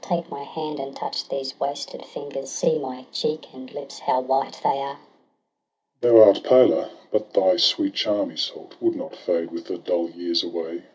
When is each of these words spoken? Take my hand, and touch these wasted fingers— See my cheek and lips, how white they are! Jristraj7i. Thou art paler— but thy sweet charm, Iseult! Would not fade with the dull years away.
Take 0.03 0.31
my 0.31 0.41
hand, 0.43 0.79
and 0.79 0.95
touch 0.95 1.27
these 1.29 1.59
wasted 1.59 2.03
fingers— 2.05 2.49
See 2.59 2.79
my 2.79 3.05
cheek 3.11 3.45
and 3.53 3.71
lips, 3.71 3.99
how 3.99 4.21
white 4.21 4.59
they 4.63 4.79
are! 4.79 4.97
Jristraj7i. 6.01 6.01
Thou 6.01 6.17
art 6.17 6.43
paler— 6.43 6.89
but 7.11 7.33
thy 7.35 7.57
sweet 7.57 7.93
charm, 7.93 8.31
Iseult! 8.31 8.81
Would 8.81 8.95
not 8.95 9.15
fade 9.15 9.51
with 9.51 9.65
the 9.65 9.77
dull 9.77 10.09
years 10.09 10.43
away. 10.43 10.81